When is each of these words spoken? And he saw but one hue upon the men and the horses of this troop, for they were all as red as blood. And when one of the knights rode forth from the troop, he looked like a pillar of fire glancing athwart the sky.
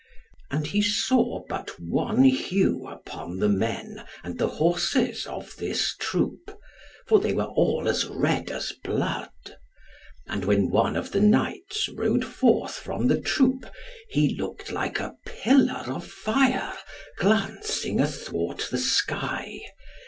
And 0.49 0.65
he 0.65 0.81
saw 0.81 1.43
but 1.47 1.79
one 1.79 2.23
hue 2.23 2.87
upon 2.87 3.37
the 3.37 3.47
men 3.47 4.03
and 4.23 4.39
the 4.39 4.47
horses 4.47 5.27
of 5.27 5.55
this 5.57 5.95
troop, 5.99 6.57
for 7.05 7.19
they 7.19 7.33
were 7.33 7.43
all 7.43 7.87
as 7.87 8.07
red 8.07 8.49
as 8.49 8.71
blood. 8.83 9.29
And 10.25 10.43
when 10.45 10.71
one 10.71 10.95
of 10.95 11.11
the 11.11 11.19
knights 11.21 11.87
rode 11.87 12.25
forth 12.25 12.77
from 12.79 13.09
the 13.09 13.21
troop, 13.21 13.69
he 14.09 14.33
looked 14.35 14.71
like 14.71 14.99
a 14.99 15.17
pillar 15.23 15.83
of 15.85 16.07
fire 16.07 16.73
glancing 17.19 17.99
athwart 18.01 18.69
the 18.71 18.79
sky. 18.79 19.59